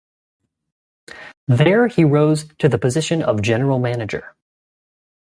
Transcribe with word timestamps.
There, 1.47 1.87
he 1.87 2.03
rose 2.03 2.45
to 2.57 2.67
the 2.67 2.79
position 2.79 3.21
of 3.21 3.43
general 3.43 3.77
manager. 3.77 4.35